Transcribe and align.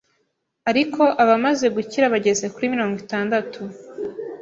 ariko 0.69 1.01
abamaze 1.23 1.65
gukira 1.75 2.11
bageze 2.13 2.45
kuri 2.53 2.71
mirongo 2.73 2.95
itandatu 3.05 3.61